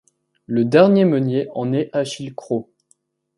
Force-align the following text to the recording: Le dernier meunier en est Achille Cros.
Le 0.47 0.65
dernier 0.65 1.05
meunier 1.05 1.47
en 1.53 1.73
est 1.73 1.95
Achille 1.95 2.33
Cros. 2.33 2.71